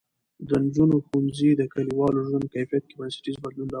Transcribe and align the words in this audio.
د 0.47 0.49
نجونو 0.63 0.95
ښوونځی 1.05 1.51
د 1.57 1.61
کلیوالو 1.73 2.19
ژوند 2.27 2.51
کیفیت 2.53 2.83
کې 2.89 2.95
بنسټیز 2.99 3.35
بدلون 3.43 3.59
راولي. 3.67 3.69